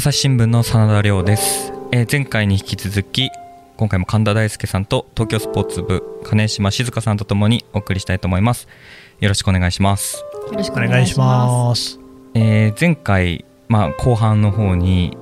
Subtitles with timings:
[0.00, 3.28] 朝日新聞の真田亮です、えー前回に引き続き
[3.76, 8.66] 今回も神田大輔さんと東京スポーツ部金島静香さんとともにお送りしたいと思います
[9.20, 12.00] よろしくお願いします、よろしくお願いします。
[12.32, 15.18] えー前回、まあ、後半の方に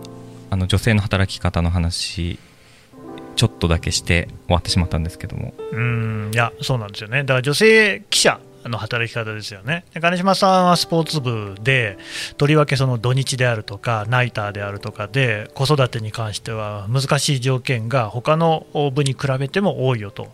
[0.49, 2.39] あの女性の働き方の話
[3.35, 7.25] ちょっとだけして終わってしまったんですけどもうん、いや、そうなんですよね。
[7.25, 9.85] だから女性記者の働き方ですよね。
[10.01, 11.99] 金島さんはスポーツ部で、
[12.37, 20.29] とりわけその土日であるとか、ナイターであるとかで、子育てに関しては難しい条件が他の部に比べても多いよと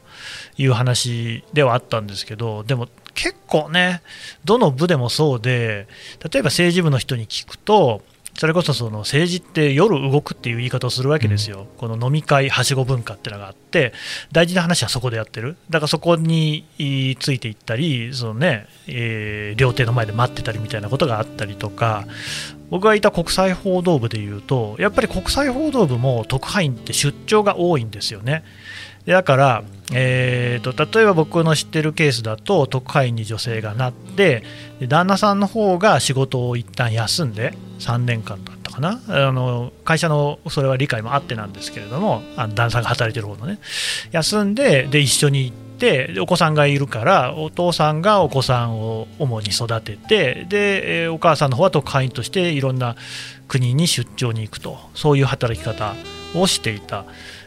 [0.56, 4.02] いう話ではあったんですけど、でも結構ね、
[4.44, 5.86] どの部でもそうで、
[6.30, 8.02] 例えば政治部の人に聞くと、
[8.36, 13.92] それこそその政治って夜動くっていう言い方をするわけですよ、この飲み会、はしご文化っていうのがあって、
[14.32, 22.06] 大事な話はそこでやってる、だからそこにいついていったり、そのねえー料亭の前で待ってたりみたいなことがあったりとか、
[22.70, 28.42] 僕がいた国際報道部でいうと、やっぱり国際報道部も特派員って出張が多いんですよね。
[29.06, 34.42] だから、えー、と例えば僕の知ってるケースだと特派員に女性がなって
[34.88, 39.00] 旦那さんの方が仕事を一旦休んで3年間だったかな。
[39.08, 43.58] あの会社のそれは理解もあってなんですけれどもあの旦那さんが働いてる方のね。
[44.10, 45.64] 休んでで一緒に行って
[46.14, 52.96] でお子さんがいるからお父さんがお子さんを主に育ててで、お母さんの方は特派員としていろんな
[53.48, 54.78] 国に出張に行くと。
[54.94, 55.94] そういう働き方
[56.34, 57.04] をしていた。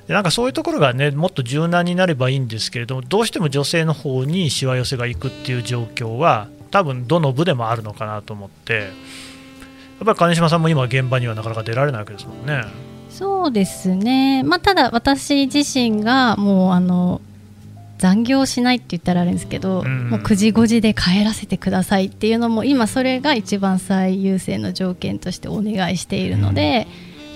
[0.07, 8.87] でなんかそういうところがねもっと柔軟になればいいんですけれどもどうしても女性の方にしわ寄せが行くっていう状況は多分どの部でもあるのかなと思ってや
[10.03, 12.63] っぱり金島さんも今現場にはなかなか出られないわけですもんね。
[13.09, 17.19] そうですね、まあ、ただ私自身がもうあの
[17.97, 26.87] 残業しないって言ったらあれですけど、うんもう9時5時で帰らせてくださいっていうのも今それが一番最優先の条件としてお願いしているので,、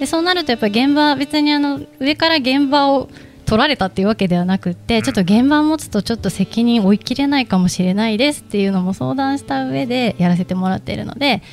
[0.02, 3.08] でそうなるとやっぱり現場別にあの上から現場を
[3.46, 11.44] 取られたっていうわけではなくってちょっと現場を持つとちょっと責任追い切れないかもしれないですっていうのも相談した上でやらせてもらっているので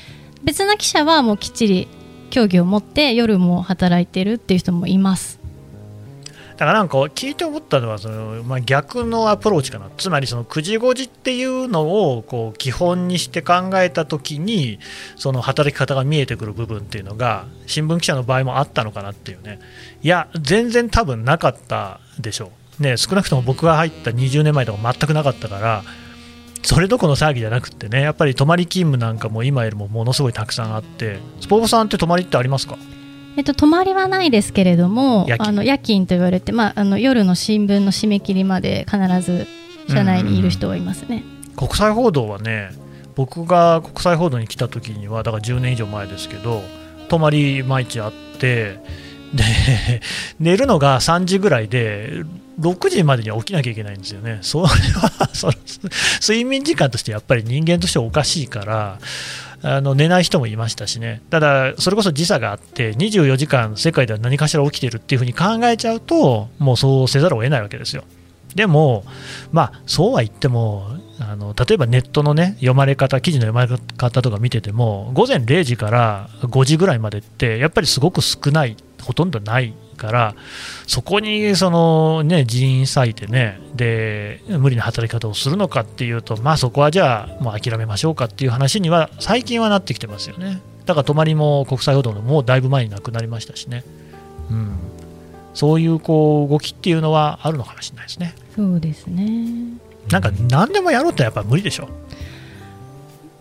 [0.45, 1.89] 別な記者はもうきっちり
[2.31, 5.38] 競技を持って夜も働いてるっていう人もいます。
[6.59, 9.89] だからなんか聞いて思ったのはその、まあ、逆のアプローチかな。
[9.97, 14.81] つまりその9時5時っていうのをこう基本にして考えた時に
[15.15, 19.61] その働き方が見えてくる部分っていうのが新聞記者の場合もあったのかなっていうね。
[20.03, 25.85] いや全然多分なかったでしょう、ね、少なくとも僕が入った20年前とか全くなかったから
[26.65, 32.77] それどこの騒ぎじゃなくてねやっぱり泊まり勤務なんかも今よりもものすごいたくさんあってスポーツさんって泊まりってありますか？
[33.39, 35.49] えっと、泊まりはないですけれども夜勤。
[35.49, 39.47] あの夜勤と言われて、まあ、あの夜の新聞の締め切りまで必ず
[39.89, 41.23] 社内にいる人はいますね。
[41.57, 42.71] 国際報道はね
[43.15, 46.63] 僕が国際報道に来た時にはだから10年以上前ですけど
[47.09, 48.81] 泊まり毎日あって
[49.33, 49.45] で
[50.41, 52.25] 寝るのが3時ぐらいで
[52.61, 54.39] 6時までには起きなきゃいけないんですよね。
[54.43, 55.53] それはその
[56.21, 58.99] 睡眠時間としてやっぱり人間としておかしいから
[59.63, 61.23] あの寝ない人もいましたしね。
[61.31, 68.05] ただそれこそ時差があって24時間世界では何かしら起きてるっていうふうに考えちゃうともうそうせざるを得ないわけですよ。
[68.55, 69.05] でも、
[69.53, 70.89] まあ、そうは言っても
[71.21, 80.35] あの例えばネットの、ね、読まれ方記事の読まれ方とか見てても午前0時から5時ぐらいまでってやっぱりすごく少ないほとんどないから
[80.87, 93.85] そこにその、ね、人員割いてねで無理な働き方をするのかっていうと、まあ、そこはじゃあもう諦めましょうかっていう話には最近はなってきてますよねだから泊まりも国際報道のもうだいぶ前になくなりましたしね、
[94.51, 94.79] うん、
[95.53, 98.35] そういうこう動きっていうのはあるのかもしれないですね。
[98.57, 99.79] そうですね
[100.11, 101.89] なんか何でもやろうってやっぱ無理でしょ。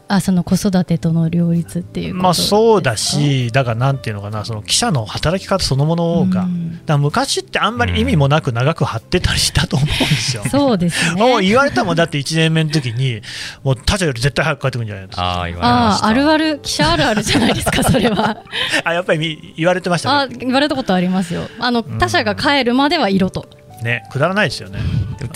[0.07, 10.43] あその子育てとの両立っていうことまあそうだし、だからなんていうのかな、その記者の働き方そのものが、うんら昔ってあんまり意味もなく長く張ってたりしたと思うんですよ。
[10.49, 13.21] そうですねもう言われたもんだって1年目の時に、
[13.63, 15.23] もう他社より絶対早く帰ってくるんじゃないですか。
[15.23, 18.37] ああ言われましたあああるある記者あるあるじゃないですか それは
[18.83, 20.35] あやっぱりみ言われてましたあね。
[20.39, 23.47] 言われたことありますよあのん他者が帰るまではいろと
[23.83, 24.79] ね、くだらないですよね。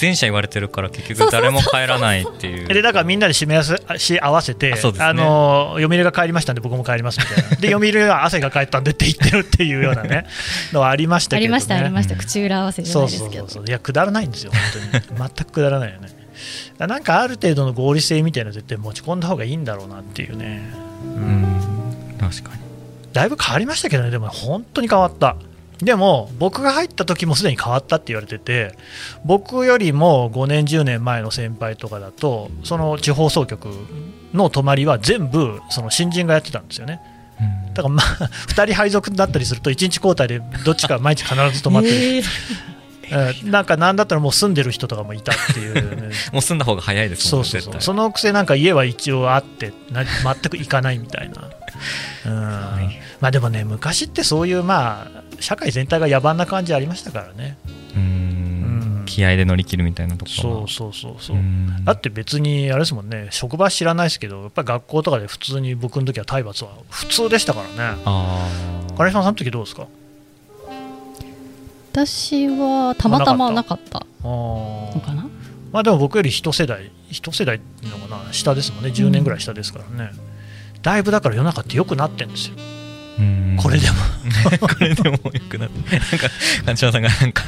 [0.01, 2.67] でも前者言われてるから結局誰も帰らないっていう。
[2.67, 4.77] でだからみんなで締め合わせし合わせて、ね。
[4.99, 10.25] あの読売が帰りましたんで僕も帰りますみたいな、で読売は汗が帰ったんでって言ってるっていうようなね
[10.73, 11.45] のはありましたけどね。
[11.45, 12.15] ありましたありました。
[12.15, 13.31] 口裏合わせじゃそないうですけど。
[13.31, 13.65] そうそうそう。
[13.67, 14.51] いやくだらないんですよ。
[14.51, 14.61] 本
[15.13, 15.29] 当に。
[15.35, 16.09] 全くくだらないよね。
[16.79, 20.61] なんかある程度の合理性みたいなの絶対持ち込んだ方がいいんだろうなっていうね。
[21.03, 22.17] うん。
[22.19, 22.61] 確かに。
[23.13, 24.09] だいぶ変わりましたけどね。
[24.09, 25.35] でも本当に変わった
[25.81, 28.75] でも僕が入った時もすでに変わったって言われてて
[29.25, 33.69] 僕よりも5年10年前の先輩とかだとその地方総局
[34.33, 37.01] の泊まりは全部その新人がやってたんですよね。
[37.67, 37.73] うん。
[37.73, 38.05] だからまあ
[38.49, 42.23] 2人配属だったりすると1日交代でどっちか毎日必ず泊まってる、えー
[43.11, 45.73] うんなんかなんだったらもう住んでる人とかもいたっていう。
[46.01, 47.75] ね、 もう住んだ方が早いですそうそうそう。
[47.79, 51.49] そのくせなんか家は一応あってな全く行かないみたいな、
[52.25, 52.31] うん。
[53.19, 57.57] まあでもね昔ってそういうまあ社会全体が野蛮な感じありましたからね。
[57.93, 59.01] うーうん。
[59.01, 61.83] ん気合で乗り切るみたいなところそうはそうそうそう、ん。
[61.83, 68.01] だって別にあれですもんね職場知らないですけどやっぱり学校とかで普通に僕の時は体罰は普通でしたからね。
[68.05, 68.47] あ
[68.89, 69.87] あ金島さんの時どうですか？
[71.91, 75.27] 私はたまたまなかったのかな？
[75.73, 78.91] まあでも僕より一世代一世代っていうのかな下ですもんね。
[78.91, 80.11] 10年ぐらい下ですからね、
[80.81, 82.55] だいぶだから世の中って良くなってんですよ。
[83.19, 83.57] うん。
[83.61, 83.97] これでも。
[84.67, 85.99] これでもよくなって。
[85.99, 86.29] なんか
[86.65, 87.43] 金島さんがなんか。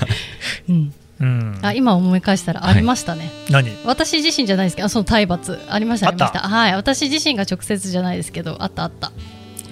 [0.68, 0.94] うん。
[1.22, 1.60] うん。
[1.62, 3.72] あ今思い返したらありましたね、何？
[3.86, 5.58] 私自身じゃないですけどあその体罰。
[5.70, 6.40] ありましたありました。
[6.40, 6.74] はい。
[6.74, 9.14] 私自身が直接じゃないですけどあったあった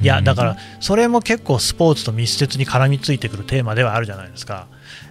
[0.01, 4.67] いやだからそれも結構スポーツと密接に絡みついてくるテーマではあるじゃないですか。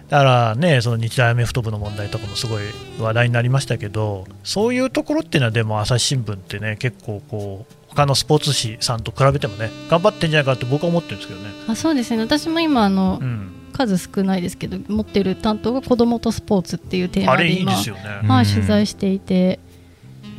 [0.09, 2.63] だからねその日大アメフト部の問題とかもすごい
[2.99, 12.21] 話題になりましたけどそういうところっていうのはでも朝日新聞ってね結構こう他のスポーツ紙さんと比べてもね頑張ってんじゃないかって僕は思ってるんですけどね、あそうですね。
[12.21, 18.01] 私も今あの、うん、数少ないですけど持ってる担当が子どもとスポーツっていうテーあれいいマで今ですよね。
[18.27, 18.53] はい、うん。
[18.53, 19.59] 取材していて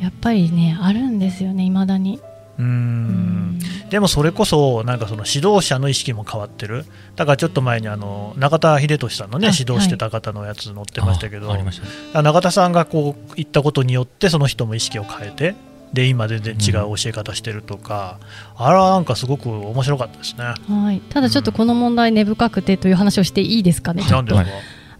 [0.01, 2.19] やっぱりねあるんですよねいまだに
[2.57, 3.59] ううん。
[3.89, 6.85] でもそれこそなんかその指導者の意識も変わってる。
[7.15, 11.85] だからちょっと前にあの中田英寿さんのねあ指導してた方のやつ載ってましたけど、あありました
[12.19, 12.23] ね。
[12.23, 15.55] 中田さんがこう言ったことによってその人も意識を変えて
[15.93, 18.19] で今全然違う教え方してるとか、
[18.55, 20.43] あれはなんかすごく面白かったですね。
[20.45, 24.35] はい、ただちょっとこの問題根深くてという話をしていいですかね、ちょっと。
[24.35, 24.51] なんで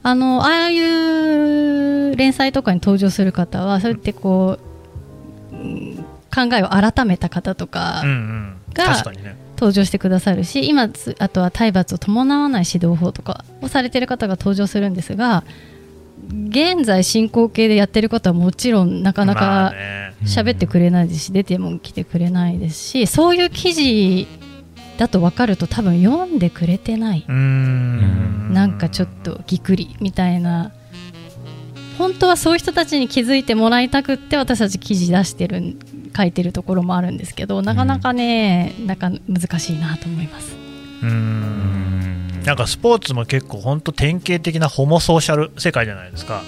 [0.05, 4.59] あのああいう連載とかに登場する方はそうやってこ
[5.51, 5.92] う、うん
[6.33, 8.03] 考えを改めた方とか
[8.73, 9.03] が。
[9.55, 15.45] 登場してくださるし今つあとは体罰を伴わない指導法とかをされてる方が登場するんですが
[16.49, 24.27] 現在進行形でやってることはもちろんなかなまあかね、喋ってくれないですし出ても来てくれないですしそういう記事
[24.97, 30.71] だと分かると多分読んでくれてない、なんかちょっとぎくりみたいな。
[31.97, 35.77] 本当はそういう人たちに気づいてもらいたくって私たち記事出してるん
[36.15, 40.55] 書いてるところもあるんですけどなかなかね、なんか難しいなと思います。
[41.01, 46.41] うーんなんかスポーツも結構本当典型的なホモソーシャル世界じゃないですか。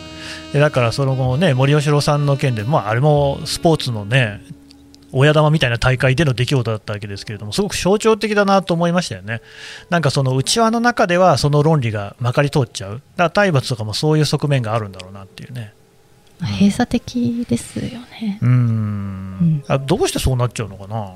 [0.54, 4.42] でだからその後ね森喜朗さんの件で、まあ、あれもスポーツのね
[5.12, 9.42] 親玉みたいな大会での出来事だったわけですけれどもすごく象徴的だなと思いましたよね。
[9.90, 12.92] なんかその内輪の中ではその論理がまかり通っちゃう。
[12.92, 15.74] だから体罰とかもそういう側面があるんだろうなっていうね。
[16.40, 18.40] まあ閉鎖的ですよね。
[18.42, 18.52] うーん。
[18.52, 19.64] うん。
[19.68, 21.14] あどうしてそうなっちゃうのかな？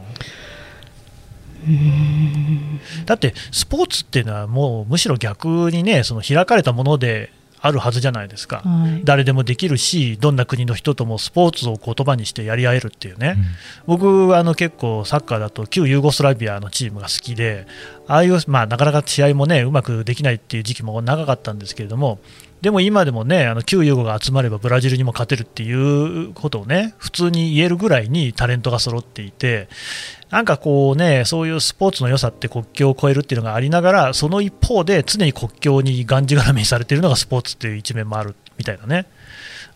[3.05, 13.35] だってスポーツっていうのはもうむしろ逆にねその開かれたものであるはずじゃないですか、はい、誰でもできるしどんな国の人ともスポーツを言葉にしてやり合えるっていうね、
[13.85, 17.67] 僕あの結構サッカーだと旧ユーゴスラビアのチームが好きで
[18.07, 22.19] ああいう、まあ、なかなか試合もねうまくできないっていう時期も長かったんですけれども
[22.61, 29.69] でも今でもねあの旧ユーゴが集まればブラジルにも勝てるっていうことをね普通に言えるぐらいにタレントが揃っていて
[30.29, 39.07] なんかこうねそういうスポーツの良さって国境を越えるっていうのがありながらその一方で常に国境にがんじがらめにされているのがスポーツっていう一面もあるみたいなね。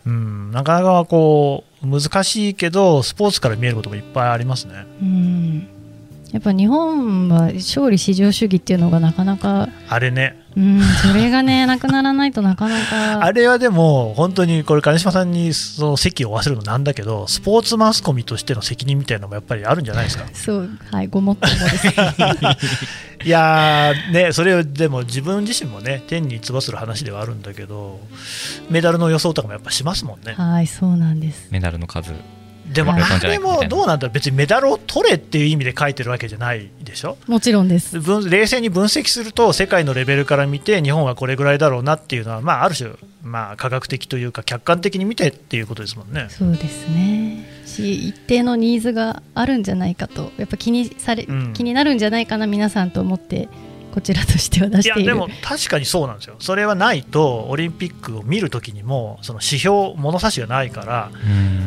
[0.06, 4.86] うん、なかなかこう難しいけどスポーツから見えることもいっぱいありますね。
[5.00, 5.73] うん
[6.34, 10.42] やっぱ日本は勝利至上主義っていうのがなかなか、あれね。
[10.56, 13.24] うん、それがねなくならないとなかなか。
[13.24, 20.26] あれはでも本当にこれ金島さんにその席を負わせるのなんだけどスポーツマスコミとしての責任みたいなのもやっぱりあるんじゃないですか？
[20.32, 21.86] そうはいごもっともです。
[23.26, 28.00] いやーねそれをでも自分自身もね天に逸する話ではあるんだけど
[28.70, 30.32] メダルの予想とかもやっぱしますもんね。
[30.34, 31.46] はいそうなんです。
[31.52, 32.10] メダルの数
[32.66, 37.16] でもはいあれもどうなんだ別にメダルを取れっていう意味で書いてるわけじゃないでしょ？
[37.26, 38.00] もちろんです。
[38.00, 42.90] 分冷静に分析すると世界のレベルから見て日本はこれぐらいだろうなっていうのは、まあ、ある種、
[43.22, 46.26] まあ、科学的というか客観的に見てっていうことですもんね。
[46.30, 47.46] そうですね。
[47.66, 51.52] し一定のニーズがあるんじゃないかとやっぱ気にされ、うん。
[51.52, 53.48] 気になるんじゃないかな皆さんと思って
[53.94, 55.08] こちらとしては出いしている。
[55.10, 61.10] やでも確かにそうなんですよ、それはないとオリンピックを見るときにもその指標、物差しがないから、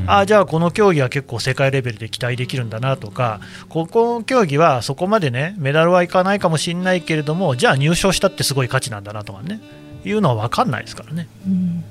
[0.07, 9.61] あじゃあこの競技は結構世界レベルで期待できるんだなとか、ここの競技はそこまでねメダルはいかないかもしれないけれども、じゃあ入賞したってすごい価値なんだなとかね、
[10.03, 11.29] いうのは分かんないですからね。
[11.47, 11.83] うん。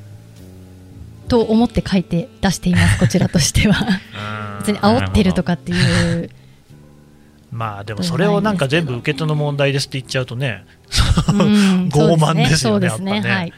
[1.28, 3.86] と思って書いて出していますこちらとしては。
[4.60, 6.30] 別に煽ってるとかっていう
[7.50, 10.64] まあでもそれをなんか全部受け手の問題ですって言っちゃうとね、
[11.28, 11.88] うん。
[11.92, 12.86] 傲慢ですよね、ね。
[12.86, 13.52] やっぱね、はい。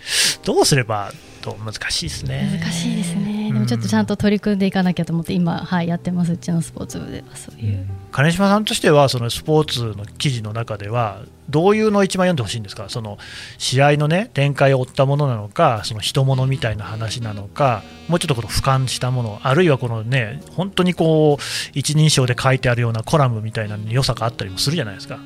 [0.44, 1.12] どうすれば
[1.52, 2.58] と難しいですね。
[2.60, 3.54] 難しいですね、うん。
[3.54, 7.36] でもちょっとちゃんと取り組んでいかなきゃと思って今、はい、やってますうちのスポーツ部では。
[7.36, 12.88] そういう、金島さんとしてはそのスポーツの記事の中ではどういうのを一番読んでほしいんですか？
[12.88, 13.18] その
[13.56, 25.18] 試合の、ね、展開を追ったものなのかその人物みたいな話なのかもうちょっとこの俯瞰したものあるいはこの、ね、本当にこう一人称で書いてあるようなコラムみたいなのに良さがあったりもするじゃないですか。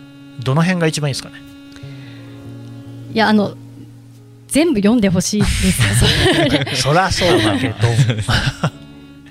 [0.44, 1.36] どの辺が一番いいですかね？
[3.12, 3.56] いやあの
[4.52, 5.66] 全部読んでほしいです。
[5.66, 7.74] よ それそりゃそうだけど。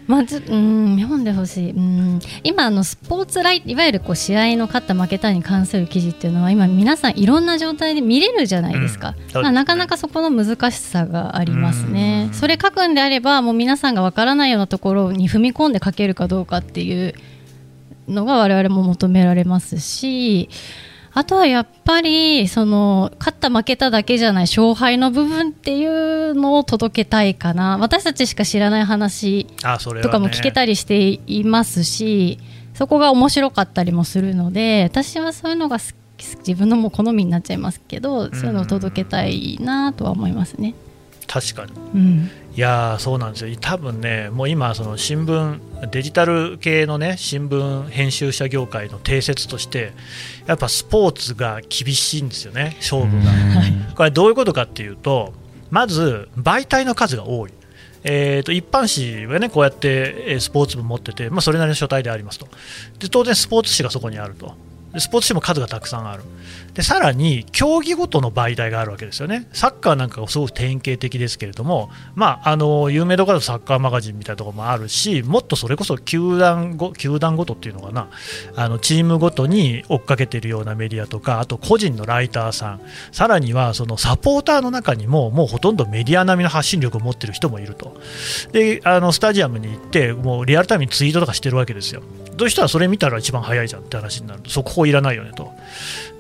[0.08, 1.72] まずうん読んでほしい。
[1.72, 9.16] うん今あのスポーツライいわゆるこう試合の勝った負けたに関する記事っていうのは今皆さんいろんな状態で見れるじゃないですか、うん。
[9.16, 12.30] ねまあなかなかそこの難しさがありますね。
[12.30, 12.34] うん。
[12.34, 17.14] それ書くんであればもう皆さんがわからないようなところに踏み込んで書けるかどうかっていう
[18.08, 20.50] のが我々も求められますし
[21.14, 27.78] あとはやっぱりその勝った負けただけじゃない勝敗の部分っていうのを届けたいかな。
[27.78, 29.46] 私たちしか知らない話
[30.02, 32.40] とかも聞けたりしていますし
[32.74, 35.86] そこが面白かったりもするので私はそういうのが好
[36.18, 40.76] き自分のもう好みになっちゃいますけどそういうのを届けたいなとは思いますね。
[41.28, 41.72] 確かに。
[41.94, 49.94] うん、いやーそうなんですよ、多分ね、もう今、その新聞、デジタル系のね、新聞編集者業界の定説として、
[50.48, 53.32] やっぱスポーツが厳しいんですよね、勝負が。
[53.96, 55.34] これ、どういうことかっていうと、
[55.70, 57.52] まず媒体の数が多い。
[58.04, 58.90] えー、と一般
[59.24, 62.48] 紙はねこうやってえースポーツ部持ってて、まあ、それなりの書体でありますと
[62.98, 64.54] で当然スポーツ紙がそこにあるとで
[64.98, 66.24] スポーツ紙も数がたくさんある。
[66.74, 69.48] でさらに競技ごとの媒体があるわけですよね。
[69.54, 78.10] サッカーなんかがすごく典型的ですけれども、まあ、あの有名どころだとサッカーマガジンみたいなところもあるしもっとそれこそ球団ご球団ごとっていうのかな。
[78.56, 82.82] あのチームごとに追っかけているようなメディアとかあと個人のライターさん。
[83.12, 88.00] さらにはそのサポーターの中にももうほとんどメディア並みの発信力を持っている人もいると。
[88.52, 92.02] であのスタジアムに行ってもうリアルタイムにツイートとかしてるわけですよ。
[92.36, 94.50] どうしたらそれ見たら一番早いじゃんって話になると。
[94.50, 95.52] 速報いらないよねと。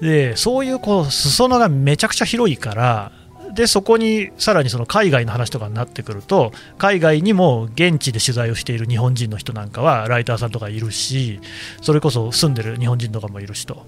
[0.02, 3.12] でそういうこう裾野がめちゃくちゃ広いから
[3.54, 11.40] でそこにさらにその海外の話とかになってくると海外にも現地で取材をしている日本人の人なんかはライターさんとかいるし
[11.82, 13.86] それこそ住んでる日本人とかもいるしと。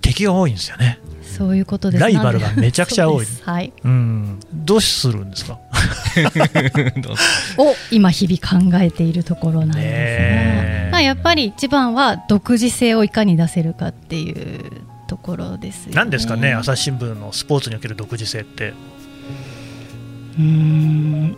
[0.00, 1.00] 敵が多いんですよね。
[1.22, 2.00] そういうことです。
[2.00, 3.26] ライバルがめちゃくちゃ多い。
[3.42, 4.40] はい、うん。
[4.52, 5.58] どうするんですか？
[7.58, 14.70] を今日々考えているところなんですが、まあ、やっぱり一番は独自性をいかに出せるかっていう
[15.08, 15.92] ところですよね。
[15.96, 18.72] 何ですかね朝日新聞のスポーツにおける独自性って。
[20.38, 21.36] うーん。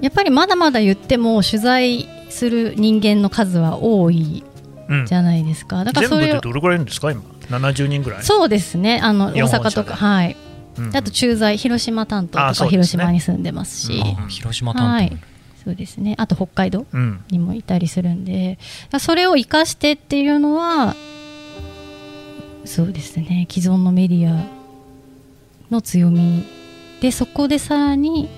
[0.00, 4.44] やっぱりまだまだ言っても取材する人間の数は多い
[4.88, 5.06] うん。
[5.06, 5.84] じゃないですか。
[5.84, 8.22] だからそれを全部でどれくらいですか今？70人ぐらい？
[8.22, 9.00] そうですね。
[9.02, 10.36] あの大阪とかはい
[10.78, 12.70] うんあと駐在広島担当とかね。
[12.70, 14.02] 広島に住んでますし。
[14.04, 15.16] あ広島担当、はい。
[15.64, 16.14] そうですね。
[16.18, 17.24] あと北海道うん。
[17.30, 18.56] にもいたりするんで。
[18.56, 18.62] だか
[18.92, 20.94] らそれを生かしてっていうのは
[22.64, 23.46] そうですね。
[23.50, 24.44] 既存のメディア
[25.70, 26.44] の強み
[27.00, 28.28] でそこでさらに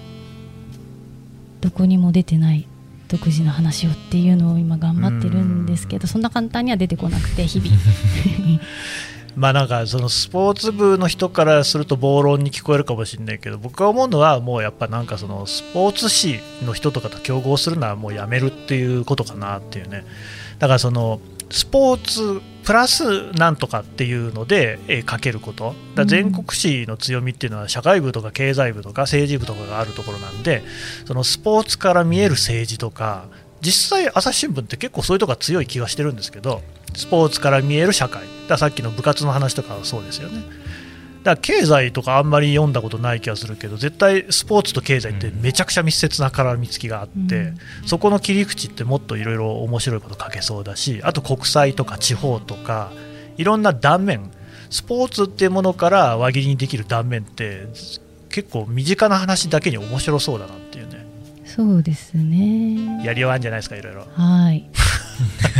[1.60, 2.66] どこにも出てない
[3.08, 7.70] 独自の話をっていうのを今頑張ってるんですけどそんな簡単には出てこなくて日々
[9.36, 20.04] まあなんかそのスポーツ部の人からすると暴論に聞こえるかもしれないけど僕が思うのはもうやっぱなんかそのスポーツ紙の人とかと競合するのはもうやめるっていうことかなっていうね。
[20.58, 25.74] だからそのスポーツプラスなんとかっていうので、えー書けること。
[25.94, 30.62] だ全国紙の強みっていうのは社会部とか経済部とか政治部とかがあるところなんで
[31.04, 33.26] そのスポーツから見える政治とか
[33.60, 36.62] 実際朝日新聞って結構そういうとこが強い気がしてるんですけど
[36.96, 38.22] スポーツから見える社会。
[38.48, 40.42] ださっきの部活の話とかはそうですよね。
[41.22, 47.58] だから経済とかあんまり読んだことない気がするけど絶対スポーツと経済ってめちゃくちゃ密接な絡みつきがあって、うん。
[47.86, 52.90] そこの切り口ってもっといろいろ面白いこと書けそうだしあと国際とか地方とか
[53.36, 54.30] いろんな断面。
[54.68, 57.68] スポーツっていうものから輪切りにできる断面って
[58.30, 61.06] 結構身近な話だけに面白そうだなっていうね。
[61.44, 63.04] そうですね。
[63.04, 64.06] やりようあるんじゃないですかいろいろ。
[64.12, 64.68] はい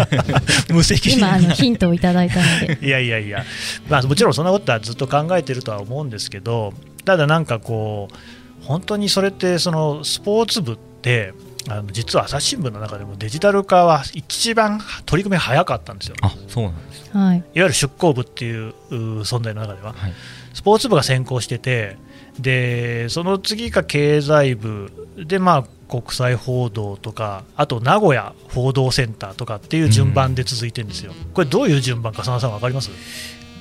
[0.70, 2.78] 無責任今あのヒントをいただいたので。
[2.84, 3.44] いやいやいや、
[3.88, 6.72] まあ、もちろんそんなことはずっと考えてるとは思うんですけど、
[7.04, 11.32] ただなんかこう、本当にそれって、そのスポーツ部って、
[11.68, 17.10] あの実は朝日新聞の中でもデジタル化は一番取り組み早かったんですよ、いわあそうなんです。
[17.12, 17.44] はい。
[17.54, 20.12] ゆる出向部っていうう存在の中では、はい。
[20.54, 21.96] スポーツ部が先行してて、
[22.38, 24.92] でその次が経済部。
[25.16, 32.90] で、まあ、国際報道とかあと名古屋報道センターとかっていう順番で続いてるんですよ、これどういう順番か佐野さん分かります？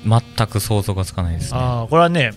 [0.04, 2.32] 全く想像がつかないです、ね、あこれはね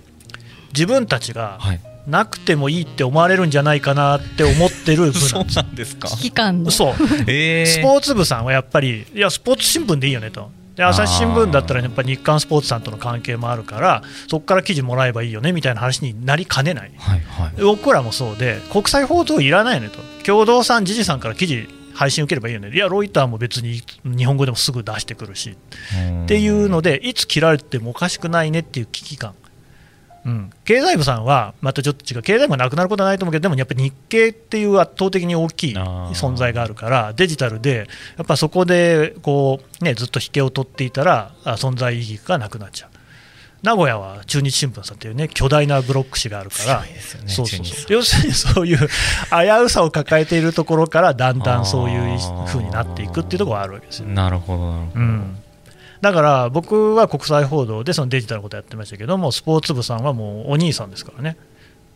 [0.73, 1.59] 自分たちが
[2.07, 5.19] なくてもいいって思われるんじゃないかなって思ってる部
[5.55, 5.95] なんです。
[5.97, 6.07] か。
[6.07, 6.93] 危機感のそう、
[7.27, 19.99] えー、スポーツ部さんはやっぱりいやスポーツ新聞でいいよねとで朝日新聞だったらやっぱり日刊スポーツさんとの関係もあるからそこから記事もらえばいいよねみたいな話になりかねない、はいはい、僕らもそうで国際報道いらないよねと。
[20.23, 22.71] 共同さん、時事さんから記事配信受ければいいよね。
[22.73, 25.57] いやロイターも別に日本語でもすぐ出してくるし。
[26.23, 29.33] っていうのでいつ切られてもおかしくないねっていう危機感
[30.25, 42.89] うん、経済部さんはまたちょっと違う、経済部がなくなることはないと思うけど、でもやっぱり日経っていう圧倒的に大きい存在があるから、デジタルで、やっぱそこでこう、ね、ずっと引けを取っていたら、存在意義がなくなっちゃう。
[43.61, 46.85] 名古屋は中日新聞さんっていうね巨大なブロック紙があるから、
[47.27, 48.85] そうそうそう要するにそういう危
[49.65, 55.35] うさを抱えているところからだんだんそういうふうになっていくっていうところがあるわけですよ、なるほどなるほど、うん
[56.01, 61.35] だから僕は国際報道でそのデジタルのことやってましたけども、スポーツ部さんはもうお兄さんですからね、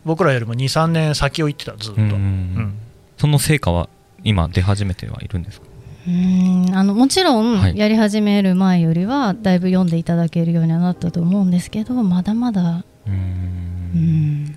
[0.03, 2.01] 僕らよりも2、3年先を行ってた、ずっと。
[2.01, 2.73] うん、
[3.17, 3.87] その成果は
[4.23, 5.67] 今、出始めてはいるんですか？
[6.07, 6.69] うん。
[6.73, 14.55] あのもちろんやり始める前よりはだいぶ読んでいただけるようにはなったと思うんですけどまだまだうん。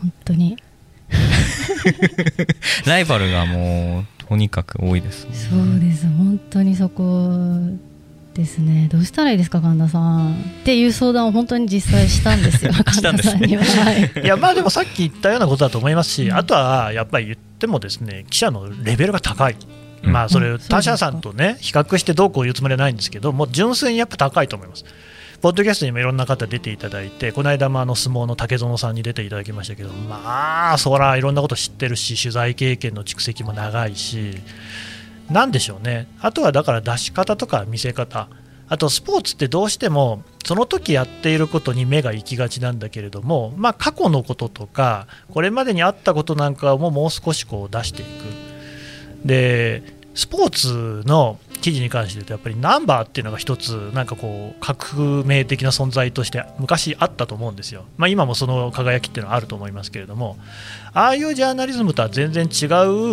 [0.00, 0.56] 本当に。
[2.86, 6.06] ライバルがもうとにかく多いです、ね、そうです。
[6.06, 7.58] 本当にそこ
[8.38, 8.88] ですね。
[8.90, 10.32] どうしたらいいですか神田さん。
[10.32, 19.56] っていう相談を本当に実際したんですよ 神田さんには、い、 やまあでもさっき言ったようなことだと思いますし、うん、あとはやっぱり言ってもですね記者のレベルが高い。
[20.02, 24.84] まあそれ他社さんとね比較してどうこう言うつもりはないんですけどもう純粋にやっぱ高いと思います。
[25.40, 34.34] ポッドキャストにもいろんな方出ていただいて、この間もあの相撲の竹園さんに出ていただきましたけど、まあ、そらいろんなこと知ってるし、取材経験の蓄積も長いし、
[35.30, 38.28] 何でしょうね、あとはだから出し方とか見せ方、
[38.68, 48.08] あとスポーツってどうしてもその時やっていることに目が行きがちなんだけれども、まあ、過去のこととかこれまでにあったことなんかももう少しこう出していく。
[49.26, 49.82] で
[50.14, 60.36] スポーツの記事に関して言うとやっぱりナンバーっていうのが一つなんかこう革命的な存在として昔あったと思うんですよ、まあ、今もその輝きっていうのはあると思いますけれども
[60.94, 62.66] ああいうジャーナリズムとは全然違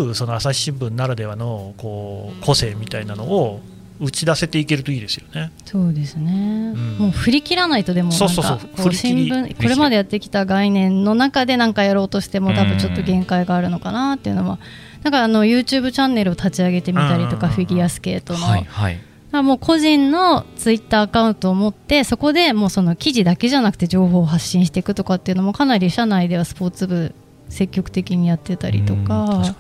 [0.10, 3.62] うその朝日新聞ならではのこう個性みたいなのを
[4.00, 5.52] 打ち出せていけるといいですよね。
[5.64, 6.74] そうですね。
[6.76, 14.60] うん、もう振り切らないとでもなんかこう新聞これまでやってきた概念の中で何かやろうとしても多分ちょっと限界があるのかなっていうのは。
[15.06, 18.40] だからあの YouTube チャンネルを立ち上げてみたりとかフィギュアスケートの。
[18.40, 19.00] はいはい。
[19.32, 27.14] もう個人のツイッターアカウントを持ってそこでもうその記事だけじゃなくて情報を発信していくとかっていうのもかなり社内ではスポーツ部
[27.50, 29.56] 積極的にやってたりとか。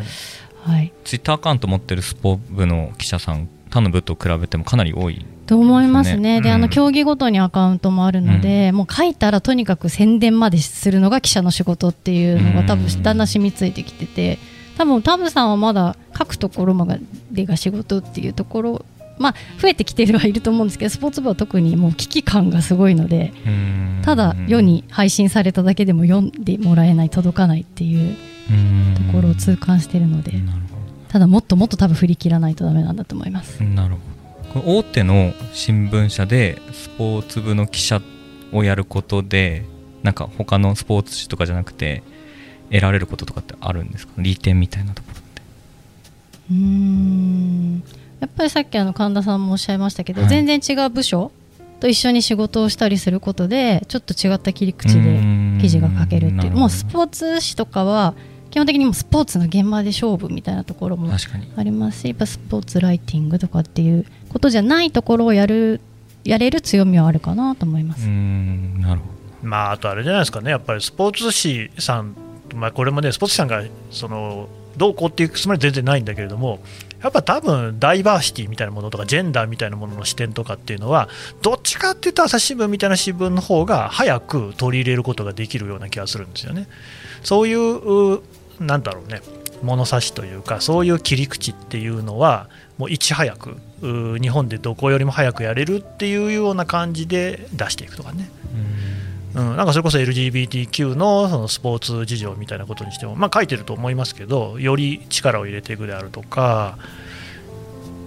[0.63, 14.39] はい、ツイッターアカウント持ってるスポ部の記者さん他の部と比べてもかなり多い、ね、と思いますね、で、うん、あの競技ごとにアカウントもあるので、うん、もう書いたらとにかく宣伝までするのが記者の仕事っていうのが多分だんだん染みついてきてて、
[14.77, 16.85] 多分タブさんはまだ書くところま
[17.31, 18.85] でが仕事っていうところ
[19.17, 23.31] まあ、増えてきてるはいると思うんですけどスポーツ部は特にもう危機感がすごいので
[24.03, 28.15] ただ世に配信されただけでも読んでもらえない届かないっていう
[28.97, 30.33] ところを痛感しているので
[31.07, 33.63] ただもっともっと多分振り切らないとダメなんだと思います。
[33.63, 33.95] なる
[34.53, 34.79] ほど。
[34.79, 38.01] 大手の新聞社でスポーツ部の記者
[38.51, 39.65] をやることで
[40.03, 42.03] なんか他のスポーツ紙とかじゃなくて
[42.71, 44.13] 得られることとかってあるんですか？
[44.17, 45.41] 利点みたいなところって。
[46.51, 47.83] うん。
[48.19, 51.31] やっぱりさっきあの神田さんもおっしゃいましたけど、はい、全然違う部署
[51.79, 55.19] と一緒に仕事をしたりすることでちょっと違った切り口で
[55.61, 56.53] 記事が書けるっていう。
[56.53, 58.13] もうスポーツ紙とかは
[58.49, 61.11] 基本的にもスポーツの現場で勝負みたいなところも
[61.57, 65.81] ありますしやっぱスポーツライティングとかっていうことじゃないところをやる
[66.23, 68.07] やれる強みはあるかなと思います。
[68.07, 69.13] なるほど。
[69.43, 72.15] まあ、あとあれじゃないですかね、やっぱりスポーツ紙さん
[72.55, 76.59] まあ、これもね、スポーツさんがそのどうこうっていうつもりは全然ないんだけれども、
[77.01, 81.09] やっぱ多分ダイバーシティみたいなものとか、ジェンダーみたいなものの視点とかっていうのは、
[81.41, 86.67] どっちかっていうと、朝日新聞みたいな新聞の方が早く取り入れることができるような気がするんですよね。
[87.23, 88.21] そういう、
[88.59, 89.21] なんだろうね、
[89.61, 98.29] 物差しというか、そういう切り口っていうのは、もういち早く、日本でどこよりも早くやれるっていうような感じで出していくとかね。
[98.53, 99.04] うん、
[99.35, 106.77] なんかそれこそ LGBTQ のそのスポーツ事情みたいなことにしても、まあ、書いてると思いますけどより力を入れていくであるとか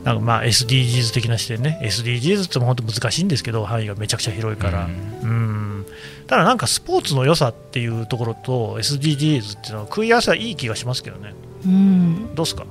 [0.04, 1.78] なんかまあ SDGs 的な視点ね。
[1.82, 4.90] SDGs っても本当難しいんですけど範囲がめちゃくちゃ広いから、うん、
[5.22, 5.26] う
[5.82, 5.86] ん。
[6.26, 11.34] ただなんかスポーツの良さっていうところと SDGs っていうのは食い合わせはいい気がしますけどね。
[11.66, 12.66] うん、どうですか、い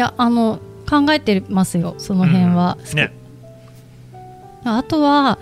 [0.00, 2.96] やあの考えてますよその辺は、うん。
[2.96, 3.12] ね、
[4.64, 5.38] あとは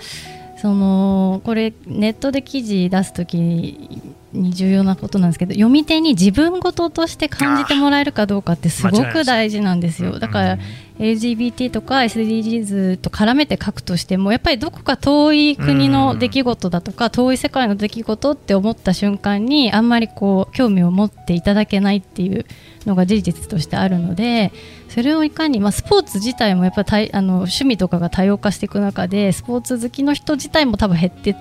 [0.64, 10.18] そのこれネットで記事出す時にに重要なことなんですけど読み手に自分事として感じてもらえるかどうかってすごく大事なんですよ。
[10.18, 10.59] だから、
[10.99, 22.47] LGBT とか SDGs と絡めて書くとしてもやっぱりどこか遠い国の出来事だとか遠い世界の出来事って思った瞬間にあんまりこう興味を持っていただけないっていう
[22.87, 24.53] のが事実としてあるので
[24.88, 31.35] それをいかに、まあ、スポーツ自体もやっぱりあの趣味とかが多様化していく中でスポーツ好きの人自体も多分減って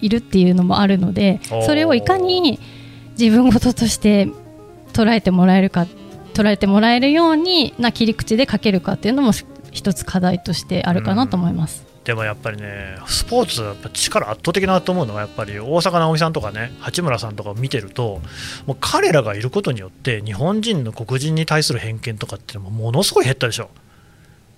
[0.00, 2.58] いるっていうのもあるのでそれをいかに
[3.18, 4.28] 自分事として
[4.92, 5.86] 捉えてもらえるか
[6.34, 9.32] 捉えてもらえるようにな切り口で書けるかっていうのも
[9.70, 11.86] 一つ課題としてあるかなと思います。
[12.04, 18.20] でもやっぱりね、スポーツはやっぱ力圧倒的だなと思うのは、やっぱり大坂なおみさんとかね、八村さんとかを見てると、
[18.64, 23.70] もう彼らがいることによって、日本人の黒人に対する偏見とかってものすごい減ったでしょ。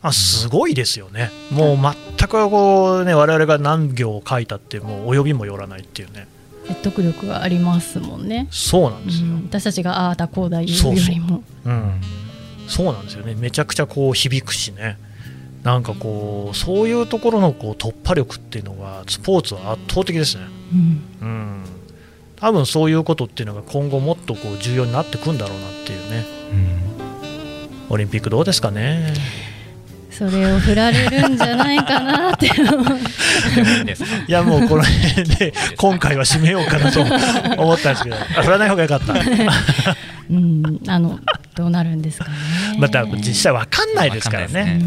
[0.00, 6.28] あすごいですよね、もう全くこう、ね、我々が何行書いたって、もう及びもよらないっていうね、
[6.68, 8.46] 説得力がありますもんね。
[8.50, 9.26] そうなんですよ。
[9.26, 9.44] うん。
[9.48, 11.42] 私たちがああだこうだ言うよりも。
[11.64, 12.00] うん、
[12.68, 14.98] そうなんですよね、めちゃくちゃこう響くしね、
[15.64, 20.44] なんかこう、そういうところのこう突破力っていうのが、スポーツは圧倒的ですね。
[20.72, 21.02] うん。
[21.20, 21.64] うん、
[22.36, 26.24] 多分そういうことっていうのが今後もっとこう重要になってくんだろうなっていうね、
[27.90, 29.12] オリンピックどうですかね。
[30.18, 32.50] それを振られるんじゃないかなってい
[34.26, 39.14] やもうこの辺で今回は締めようかなと思ったんですけど、あ 振らない方がよかった。
[40.28, 41.20] うん、あの
[41.54, 42.30] どうなるんですかね。
[42.78, 44.80] また実際わかんないですからね。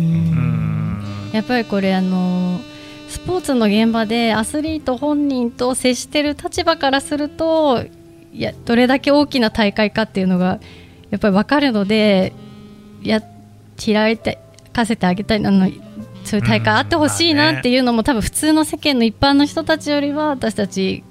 [1.32, 2.60] やっぱりこれあの
[3.08, 7.86] スポーツの現場でアスリート本人と接してる立場からすると
[8.34, 10.60] いやどれだけ大きな大会かっていうのが
[11.10, 12.34] やっぱり分かるので
[13.02, 13.22] や
[13.84, 14.40] 開いて
[14.72, 15.70] かせてあげたいあの
[16.24, 21.04] そういう大会あってほしいなっていうのも、多分普通の世間の一般の人たちよりは私たち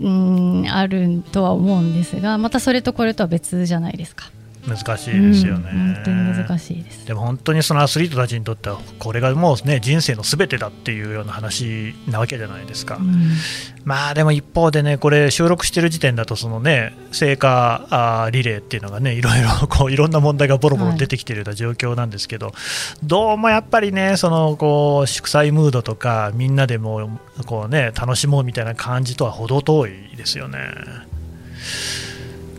[0.00, 4.30] うんあるとは思うんですがまたそれとこれとは別じゃないですか。
[4.66, 5.70] 難しいですよね。
[5.72, 7.06] うん本当に難しいです。
[7.06, 12.96] でも本当にそのアスリートたちにとってはこれがもうね人生のすべてだっていうような話なわけじゃないですか。
[12.96, 13.32] うん
[13.86, 22.52] まあでも一方でね、これ、収録してる時点だと、そのね、聖火あーリレーっていうのがね、いろいろこういろんな問題がボロボロ出てきてるような状況なんですけど、
[23.04, 30.58] どうもやっぱりね、そのこう祝祭ムードとか、みんなでもうこうね、楽しもうみたいな感じとは程遠いですよね。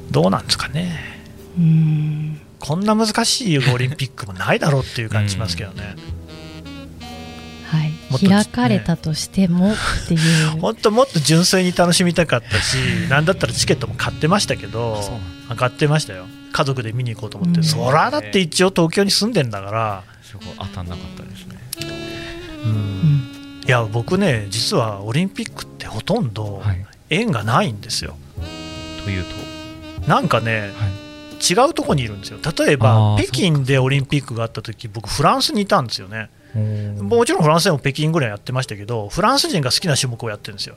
[0.10, 1.17] どうなんですかね。
[1.58, 2.40] うん。
[2.60, 5.96] こんな難しいオリンピックもないだろうっていう感じしますけどね。
[7.66, 7.92] はい。
[8.10, 9.76] もっと開かれたとしてもっ
[10.08, 10.48] ていう。
[10.60, 12.78] 本当もっと純粋に楽しみたかったし、
[13.10, 15.04] なんだったらチケットも買ってましたけど
[15.56, 17.64] 買ってましたよ、家族で見に行こうと思って、うん。
[17.66, 21.58] そらだって一応東京に住んでんだから、すごい当たんなかったですね。
[22.66, 23.22] うん。
[23.68, 26.86] いや、僕ね、実はオリンピックってほとんどはい。
[27.10, 28.18] 縁がないんですよ、
[29.04, 29.24] という
[30.02, 30.10] と？
[30.10, 31.07] なんかね、はい
[31.50, 36.30] 違うとこにいるんですよ、例えあばー北京でオリンピックがあった時僕、フランスにいたんですよね、
[37.00, 40.76] もちろんフランスでも北京ぐらいやってましたけど、フランス人が好きな種目をやってるんですよ。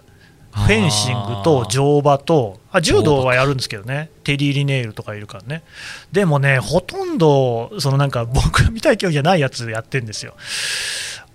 [0.53, 5.63] フェンシングと乗馬とあ柔道はやるんですけどね、テリー・リネイルとかいるからね、
[6.11, 10.35] でもね、ほとんどそのなんか僕が見たい競技じゃないやつやってるんですよ。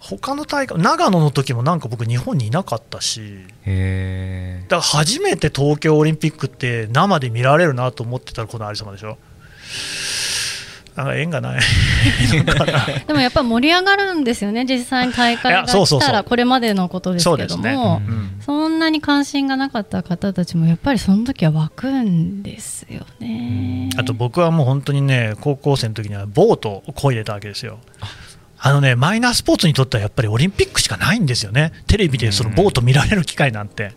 [0.07, 9.17] 他の大会、長野の時もなんか僕、日本にいなかったし、だから初めて東京オリンピックって生で見られるなと思ってたら、このありさまでしょ。
[10.95, 11.61] なんか縁がない。
[13.07, 23.89] でもやっぱり盛り上がるんですよね、実際に大会いがやそうそうそう来たら、これまでのことですけどそうですねも、うんそんなに関心がなかった方たちも、やっぱりその時は湧くんですよね。
[23.97, 27.79] あと僕はもう本当にね、高校生の時にはボートを漕いでたわけですよ。
[28.67, 33.93] あのね、マイナースポーツにとってはやっぱりオリンピックしかないんですよね、テレビでそのボート見られる機会なんて、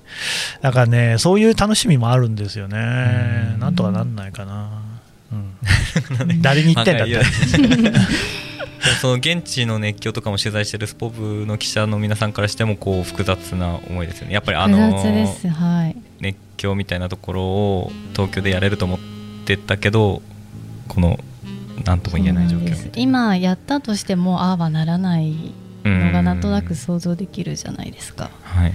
[0.60, 3.60] だからね、そういう楽しみもあるんですよね、うん。
[3.60, 4.82] なんとかなんないかな、
[5.32, 7.22] うん、誰に言ってんだって。
[9.00, 14.34] その現地の熱狂とかも取材してるスポブの記者の皆さんからしてもこう複雑な思いですよね。
[14.34, 15.94] やっぱりあ複の。
[16.20, 18.98] 熱狂みたいなところを東京でやれると思っ
[19.46, 20.20] てたけど
[20.88, 21.18] この
[21.84, 25.52] 何とも言えない状況今やったとしても、ああはならない
[25.84, 28.30] のがなんとなく想像できるじゃないですか。
[28.42, 28.72] はい。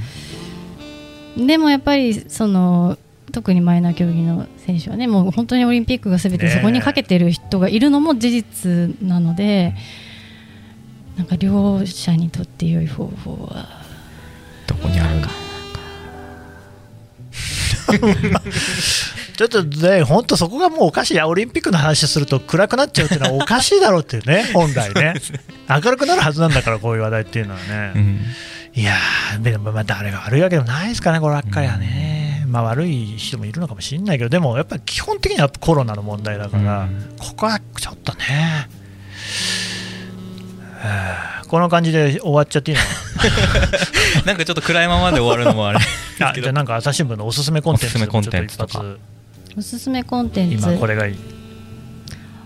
[1.48, 2.98] でもやっぱりその
[3.32, 9.74] 特にマイナー競技の選手はねもう本当にオリンピックがすべてそこにかけてる人がいるのも事実なので、
[11.18, 13.68] なんか両者にとって良い方法は
[14.68, 15.30] どこにあるんだ
[19.36, 25.16] ちょっとね、本当そこがもうおかしい、オリンピックの話すると暗くなっちゃうっていうのはおかしいだろうっていうね、 本来ね、
[25.70, 27.92] 明るくなるはずなんだから、こういう話題っていうのはね。
[27.96, 28.22] うん。
[28.76, 32.44] いやー、でもまあ誰が悪いわけでもないですかね、こればっかりはね。
[32.48, 37.16] まあ悪い人もいるのかもしれないけど、でもやっぱり基本的にはコロナの問題だから、うん。
[37.18, 38.68] ここはちょっとね、
[40.80, 42.84] はあこの感じで終わっちゃっていいの？
[42.84, 42.90] か
[44.26, 45.80] なんかちょっと暗いままで終わるのもあれ
[46.20, 47.90] なあじゃあなんか朝日新聞のおすすめコンテン
[48.48, 48.84] ツとか
[49.58, 50.70] おすすめコンテン発ツ。
[50.72, 51.16] 今これがいい。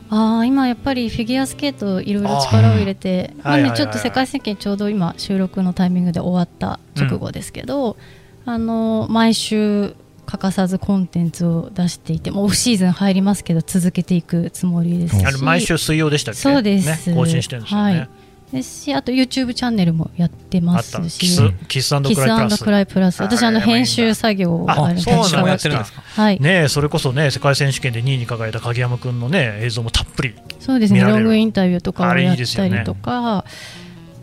[0.09, 3.59] ああ今やっぱりフィギュアスケートいろいろ力を入れてまああー。
[3.59, 7.97] はいはいはいねちょっと世界選手権ちょうど今収録のタイミングで終わった直後ですけど、
[8.45, 15.43] あの毎週欠かさずコンテンツを出していてもうオフシーズン入りますけど続けていくつもりですし。
[15.43, 16.39] 毎週水曜でしたっけ？
[16.39, 17.99] そうです、ね、更新してるんですよね。
[17.99, 18.09] はい
[18.51, 22.63] ですしあと YouTube チャンネルもやってますキスしキスクキスライプラス。
[22.63, 23.21] クライプラス。
[23.21, 25.35] 私あの編集作業をああれそうなんです。
[25.35, 26.01] かもやってるんですか？
[26.01, 31.01] はい、ねえそれこそね世界選手権で2位に輝いた鍵山君のね映像もたっぷりそうですね。
[31.01, 32.69] ロングインタビューとかあれいをやっいですよね。
[32.69, 33.43] たりとか、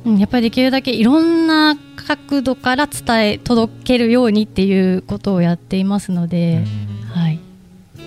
[0.06, 6.64] うん、やっぱりできるだけいろんな角度から伝え届けるようにっていうことをやっていますので、
[7.12, 7.38] はい。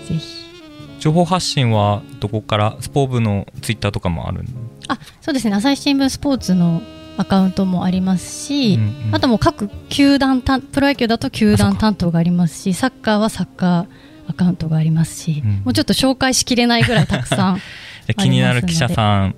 [0.08, 0.38] ぜひ。
[0.98, 2.76] 情報発信はどこから？
[2.80, 4.46] スポー部のツイッターとかもあるん
[4.88, 5.54] あそうですね。
[5.54, 6.82] 朝日新聞スポーツの
[7.16, 9.14] アカウントもありますし、うんうん。
[9.14, 15.50] あともう各球団担プロ野球だと球団担当がありますしサッカーはサッカーアカウントがありますし、うん。
[15.50, 17.60] もうちょっと紹介しきれないぐらいたくさん
[18.06, 18.14] で。
[18.14, 19.34] 気になる記者さん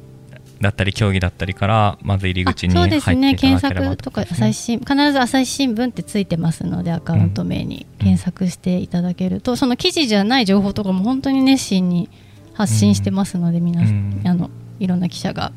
[0.60, 3.34] だったり競技だったりからまず入り口にあそうですね。
[3.34, 12.10] 検索とか朝日新必ず朝日新聞ってついてますのでアカウント名に検索していただけると、その記事じゃない情報とかも本当に熱心に
[12.52, 14.28] 発信してますので、皆さん、うん。
[14.28, 14.39] あの
[14.80, 15.52] いろんな記者が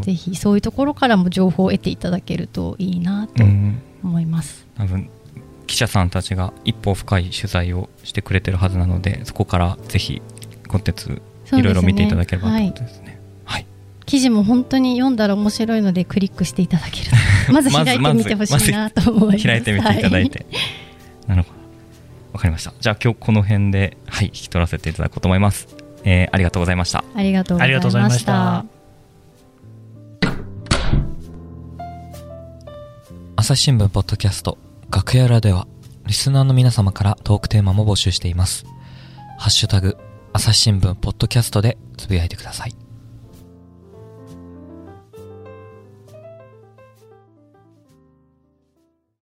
[0.00, 4.66] ぜひそういうところからも情報を得ていただけるといいなとうん思います。
[4.76, 5.08] 多分
[5.66, 10.22] 記者さんたちが一歩深い取材をしてくれてるはずなのでそこからぜひ
[10.68, 13.20] コンテンツいろいろ見ていただければということですね。
[13.44, 13.66] はい、
[14.04, 17.16] 記事も本当に読んだら面白いのでクリックしていただけると。
[17.52, 19.46] まず開いてみてほしいなと思います。
[19.46, 20.46] 開いてみていただいはて、
[21.26, 21.56] なるほど。
[22.32, 22.72] わかりました。
[22.80, 25.68] じゃあ今日この辺で、はい、引き取らせていただこうと思います、
[26.06, 27.04] えーありがとうございました。
[27.14, 28.64] ありがとうございました。
[33.36, 34.56] 朝日新聞ポッドキャスト
[34.90, 35.66] 楽屋裏では
[36.06, 38.64] リスナーの皆様からトークテーマも募集しています。
[39.38, 39.98] ハッシュタグ
[40.32, 42.74] 朝日新聞ポッドキャストでつぶやいてください